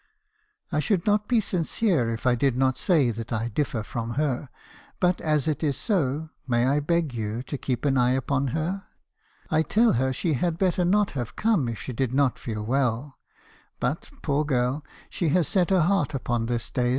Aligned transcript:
I 0.71 0.79
should 0.79 1.05
not 1.05 1.27
be 1.27 1.39
sincere 1.39 2.09
if 2.09 2.25
I 2.25 2.33
did 2.33 2.57
not 2.57 2.79
say 2.79 3.11
that 3.11 3.31
I 3.31 3.49
differ 3.49 3.83
from 3.83 4.15
her; 4.15 4.49
but 4.99 5.21
as 5.21 5.47
it 5.47 5.61
is 5.61 5.77
so, 5.77 6.31
may 6.47 6.65
I 6.65 6.79
beg 6.79 7.13
you 7.13 7.43
to 7.43 7.55
keep 7.55 7.85
an 7.85 7.99
eye 7.99 8.13
upon 8.13 8.47
her? 8.47 8.87
I 9.51 9.61
tell 9.61 9.93
her 9.93 10.11
she 10.11 10.33
had 10.33 10.57
better 10.57 10.85
not 10.85 11.11
have 11.11 11.35
come 11.35 11.69
if 11.69 11.77
she 11.79 11.93
did 11.93 12.15
not 12.15 12.39
feel 12.39 12.65
well; 12.65 13.19
but, 13.79 14.09
poor 14.23 14.43
girl, 14.43 14.83
she 15.07 15.29
had 15.29 15.45
set 15.45 15.69
her 15.69 15.81
heart 15.81 16.15
upon 16.15 16.47
this 16.47 16.71
day's 16.71 16.85
me. 16.85 16.89